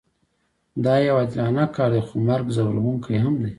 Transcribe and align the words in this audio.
دا 0.83 0.95
یو 1.07 1.15
عادلانه 1.19 1.65
کار 1.75 1.89
دی 1.95 2.01
خو 2.07 2.15
مرګ 2.27 2.45
ځورونکی 2.55 3.15
هم 3.23 3.33
دی 3.41 3.49